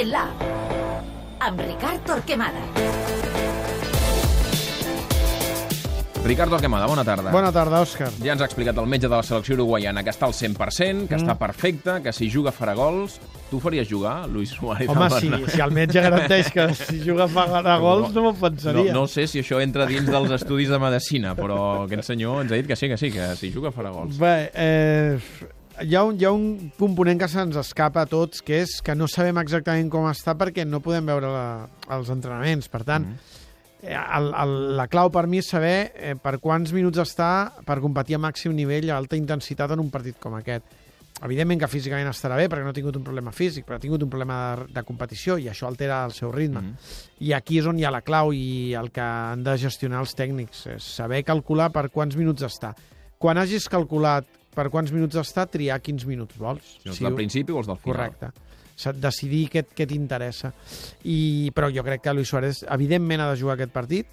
[0.00, 0.32] Torquemada.
[1.40, 2.60] Amb Ricard Torquemada.
[6.24, 7.30] Ricardo Alquemada, bona tarda.
[7.30, 8.08] Bona tarda, Òscar.
[8.24, 11.18] Ja ens ha explicat el metge de la selecció uruguaiana que està al 100%, que
[11.18, 11.20] mm.
[11.20, 13.18] està perfecte, que si juga farà gols.
[13.50, 14.88] Tu faries jugar, Luis Suárez?
[14.88, 18.94] Home, sí, si el metge garanteix que si juga farà gols, no, no m'ho pensaria.
[18.94, 22.56] No, no sé si això entra dins dels estudis de medicina, però aquest senyor ens
[22.56, 24.16] ha dit que sí, que sí, que si juga farà gols.
[24.22, 28.62] Bé, eh, hi ha, un, hi ha un component que se'ns escapa a tots, que
[28.62, 31.46] és que no sabem exactament com està perquè no podem veure la,
[31.96, 32.68] els entrenaments.
[32.68, 33.38] Per tant, mm
[33.82, 37.30] el, el, la clau per mi és saber eh, per quants minuts està
[37.66, 40.66] per competir a màxim nivell a alta intensitat en un partit com aquest.
[41.20, 44.02] Evidentment que físicament estarà bé perquè no ha tingut un problema físic, però ha tingut
[44.04, 46.60] un problema de, de competició i això altera el seu ritme.
[46.60, 47.08] Mm -hmm.
[47.28, 50.14] I aquí és on hi ha la clau i el que han de gestionar els
[50.14, 52.74] tècnics, és saber calcular per quants minuts està.
[53.18, 54.24] Quan hagis calculat
[54.54, 56.76] per quants minuts està, triar quins minuts vols.
[56.80, 57.96] Si no si del principi o els del final.
[57.96, 58.48] Correcte
[58.96, 60.52] decidir què, què t'interessa.
[61.04, 64.08] I, però jo crec que Luis Suárez, evidentment, ha de jugar aquest partit,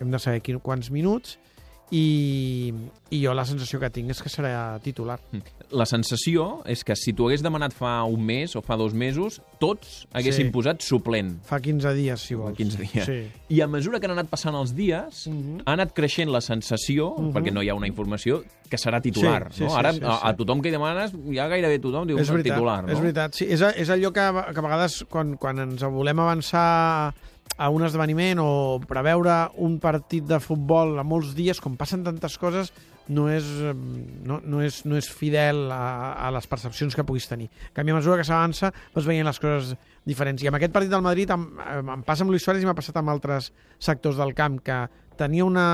[0.00, 1.36] hem de saber quin, quants minuts,
[1.90, 2.72] i,
[3.10, 5.16] i jo la sensació que tinc és que serà titular.
[5.72, 9.40] La sensació és que si t'ho hagués demanat fa un mes o fa dos mesos,
[9.62, 10.54] tots haguessin sí.
[10.54, 11.34] posat suplent.
[11.48, 12.52] Fa 15 dies, si vols.
[12.52, 13.08] Fa 15 dies.
[13.08, 13.18] Sí.
[13.56, 15.56] I a mesura que han anat passant els dies, uh mhm.
[15.56, 15.62] -huh.
[15.64, 17.28] ha anat creixent la sensació, uh mhm.
[17.28, 17.34] -huh.
[17.34, 19.48] perquè no hi ha una informació, que serà titular.
[19.50, 19.70] Sí, sí, no?
[19.70, 20.04] sí, Ara, sí, sí.
[20.04, 22.82] A, a tothom que hi demanes, ja gairebé tothom diu és veritat, titular.
[22.84, 22.92] No?
[22.92, 23.46] És veritat, sí.
[23.48, 27.14] És, és allò que, que a vegades, quan, quan ens volem avançar
[27.58, 28.50] a un esdeveniment o
[28.86, 32.70] preveure un partit de futbol a molts dies, com passen tantes coses,
[33.08, 33.44] no és,
[34.24, 37.48] no, no és, no és fidel a, a les percepcions que puguis tenir.
[37.70, 39.74] En canvi, a mesura que s'avança, vas veient les coses
[40.06, 40.44] diferents.
[40.44, 41.48] I amb aquest partit del Madrid em,
[41.80, 43.50] em passa amb Luis Suárez i m'ha passat amb altres
[43.82, 44.78] sectors del camp, que
[45.18, 45.66] tenia una,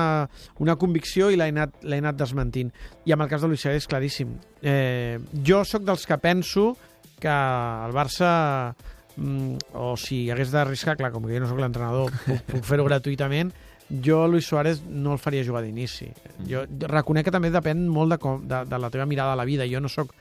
[0.63, 2.73] una convicció i l'he anat, anat desmentint.
[3.05, 4.33] I amb el cas de Luis Suárez, claríssim.
[4.63, 6.71] Eh, jo sóc dels que penso
[7.21, 8.73] que el Barça
[9.17, 12.85] mm, o si hagués d'arriscar, clar, com que jo no sóc l'entrenador, puc, puc fer-ho
[12.87, 13.53] gratuïtament,
[13.89, 16.09] jo Luis Suárez no el faria jugar d'inici.
[16.49, 19.45] Jo reconec que també depèn molt de, com, de, de la teva mirada a la
[19.45, 19.67] vida.
[19.69, 20.15] Jo no sóc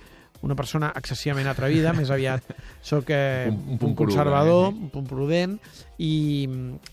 [0.44, 2.44] una persona excessivament atrevida, més aviat
[2.84, 4.84] sóc eh, un, un, un conservador, prudent, eh?
[4.84, 5.54] un punt prudent,
[5.96, 6.14] i,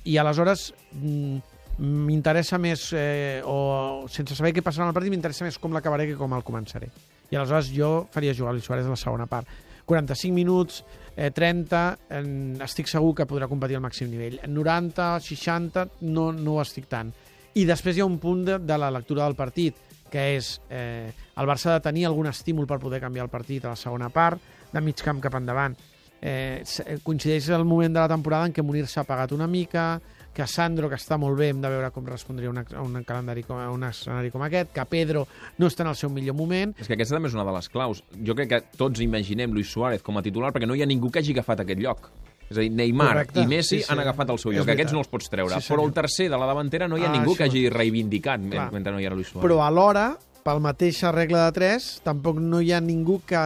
[0.08, 1.42] i aleshores mm,
[1.82, 6.08] m'interessa més, eh, o sense saber què passarà en el partit, m'interessa més com l'acabaré
[6.08, 6.92] que com el començaré.
[7.32, 9.48] I aleshores jo faria jugar Luis Suárez a la segona part.
[9.86, 10.84] 45 minuts,
[11.16, 12.24] eh, 30, eh,
[12.64, 14.40] estic segur que podrà competir al màxim nivell.
[14.48, 17.12] 90, 60, no, no ho estic tant.
[17.56, 19.76] I després hi ha un punt de, de la lectura del partit,
[20.12, 23.66] que és eh, el Barça ha de tenir algun estímul per poder canviar el partit
[23.66, 24.40] a la segona part,
[24.72, 25.76] de mig camp cap endavant.
[26.22, 26.62] Eh,
[27.04, 29.96] coincideix el moment de la temporada en què Munir s'ha pagat una mica,
[30.34, 33.44] que Sandro, que està molt bé, hem de veure com respondria una, a un calendari
[33.44, 35.26] com, a un escenari com aquest, que Pedro
[35.60, 36.74] no està en el seu millor moment.
[36.80, 38.04] És que aquesta també és una de les claus.
[38.24, 41.12] Jo crec que tots imaginem Luis Suárez com a titular perquè no hi ha ningú
[41.12, 42.12] que hagi agafat aquest lloc.
[42.52, 43.44] És a dir, Neymar Correcte.
[43.44, 43.92] i Messi sí, sí.
[43.94, 44.72] han agafat el seu lloc.
[44.74, 45.60] Aquests no els pots treure.
[45.60, 47.38] Sí, però el tercer de la davantera no hi ha ah, ningú això.
[47.40, 48.72] que hagi reivindicat Clar.
[48.76, 49.46] mentre no hi ha Luis Suárez.
[49.46, 50.10] Però alhora,
[50.44, 53.40] pel mateix regla de 3, tampoc no hi ha ningú que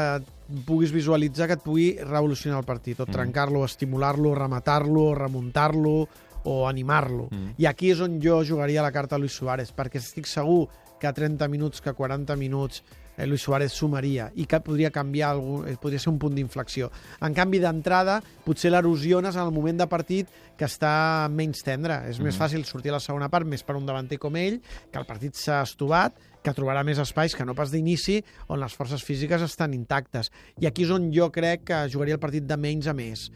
[0.66, 3.14] puguis visualitzar que et pugui revolucionar el partit, o mm.
[3.14, 5.96] trencar-lo, estimular-lo, rematar-lo, remuntar-lo,
[6.46, 7.28] o animar-lo.
[7.32, 7.56] Mm.
[7.58, 10.68] I aquí és on jo jugaria la carta a Luis Suárez, perquè estic segur
[11.00, 12.84] que a 30 minuts, que a 40 minuts
[13.18, 16.92] eh, Luis Suárez sumaria i que podria canviar, algun, eh, podria ser un punt d'inflexió.
[17.26, 22.02] En canvi, d'entrada, potser l'erosiones en el moment de partit que està menys tendre.
[22.10, 22.30] És mm.
[22.30, 24.62] més fàcil sortir a la segona part, més per un davanter com ell,
[24.92, 28.20] que el partit s'ha estovat, que trobarà més espais que no pas d'inici,
[28.54, 30.30] on les forces físiques estan intactes.
[30.62, 33.32] I aquí és on jo crec que jugaria el partit de menys a més.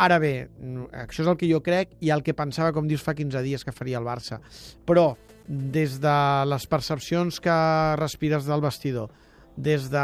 [0.00, 0.48] Ara bé,
[0.96, 3.64] això és el que jo crec i el que pensava, com dius, fa 15 dies
[3.64, 4.40] que faria el Barça.
[4.88, 5.12] Però,
[5.46, 6.16] des de
[6.48, 7.56] les percepcions que
[8.00, 9.10] respires del vestidor,
[9.56, 9.98] des de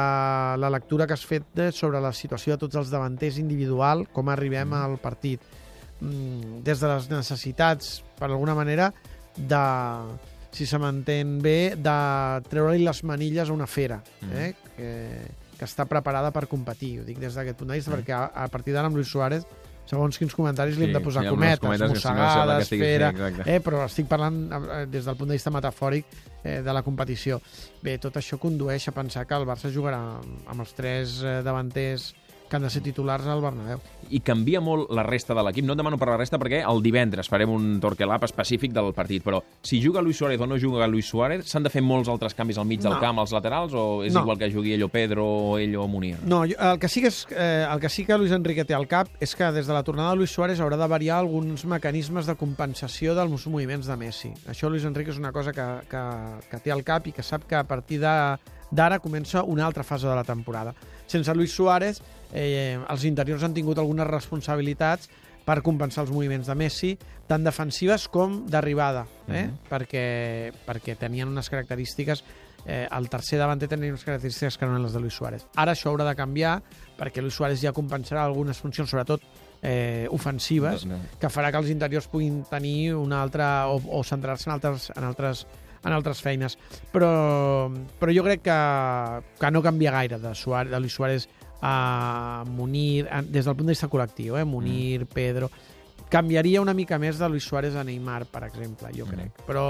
[0.61, 4.69] la lectura que has fet sobre la situació de tots els davanters individual, com arribem
[4.69, 4.83] mm.
[4.83, 5.41] al partit,
[6.01, 8.93] mm, des de les necessitats, per alguna manera,
[9.37, 9.63] de,
[10.53, 11.99] si se m'entén bé, de
[12.51, 14.37] treure-li les manilles a una fera, mm.
[14.37, 14.53] eh?
[14.77, 14.93] que,
[15.57, 16.99] que està preparada per competir.
[17.01, 17.99] Ho dic des d'aquest punt de vista, mm.
[18.03, 19.49] perquè a, a partir d'ara amb Luis Suárez
[19.89, 23.11] segons quins comentaris sí, li hem de posar cometes, cometes mossegades, fera...
[23.17, 26.07] Sí, eh, però estic parlant eh, des del punt de vista metafòric
[26.43, 27.41] eh, de la competició.
[27.83, 32.13] Bé, tot això condueix a pensar que el Barça jugarà amb els tres eh, davanters
[32.49, 33.81] que han de ser titulars al Bernabéu.
[34.11, 35.67] I canvia molt la resta de l'equip.
[35.69, 39.23] No et demano per la resta perquè el divendres farem un torquelap específic del partit,
[39.25, 42.35] però si juga Luis Suárez o no juga Luis Suárez, s'han de fer molts altres
[42.35, 42.91] canvis al mig no.
[42.91, 44.25] del camp, als laterals, o és no.
[44.25, 46.17] igual que jugui ell o Pedro o ell o Munir?
[46.25, 48.89] No, el que sí que, és, eh, el que sí que Luis Enrique té al
[48.89, 52.27] cap és que des de la tornada de Luis Suárez haurà de variar alguns mecanismes
[52.27, 54.33] de compensació dels moviments de Messi.
[54.49, 56.05] Això Luis Enrique és una cosa que, que,
[56.51, 60.09] que té al cap i que sap que a partir d'ara comença una altra fase
[60.09, 60.75] de la temporada.
[61.09, 62.03] Sense Luis Suárez
[62.33, 65.09] eh, els interiors han tingut algunes responsabilitats
[65.49, 66.91] per compensar els moviments de Messi,
[67.27, 69.47] tant defensives com d'arribada, eh?
[69.47, 69.57] Mhm.
[69.71, 70.05] perquè,
[70.67, 72.23] perquè tenien unes característiques
[72.67, 75.47] eh, el tercer davanter tenia unes característiques que no eren les de Luis Suárez.
[75.57, 76.59] Ara això haurà de canviar
[76.99, 79.23] perquè Luis Suárez ja compensarà algunes funcions, sobretot
[79.63, 81.03] eh, ofensives, No, no.
[81.19, 85.05] que farà que els interiors puguin tenir una altra o, o centrar-se en altres, en
[85.05, 85.47] altres
[85.85, 86.59] en altres feines.
[86.93, 87.71] Però,
[88.01, 88.59] però jo crec que,
[89.39, 91.29] que no canvia gaire de, Suárez, de Luis Suárez
[91.63, 94.45] a Munir, a, des del punt de vista col·lectiu, eh?
[94.45, 95.51] Munir, Pedro...
[96.09, 99.43] Canviaria una mica més de Luis Suárez a Neymar, per exemple, jo crec.
[99.45, 99.65] Però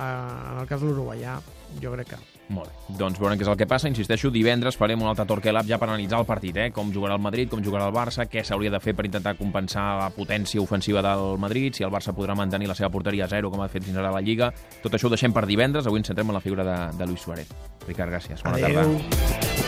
[0.00, 1.34] eh, en el cas de l'uruguaià,
[1.82, 2.20] jo crec que...
[2.48, 2.94] Molt bé.
[2.96, 3.90] Doncs veurem què és el que passa.
[3.92, 6.70] Insisteixo, divendres farem un altre Torque Lab ja per analitzar el partit, eh?
[6.72, 9.84] com jugarà el Madrid, com jugarà el Barça, què s'hauria de fer per intentar compensar
[10.00, 13.52] la potència ofensiva del Madrid, si el Barça podrà mantenir la seva porteria a zero,
[13.52, 14.48] com ha fet fins ara la Lliga.
[14.80, 15.84] Tot això ho deixem per divendres.
[15.84, 17.52] Avui ens centrem en la figura de, de Luis Suárez.
[17.84, 18.40] Ricard, gràcies.
[18.40, 18.96] Bona Adéu.
[18.96, 19.67] tarda.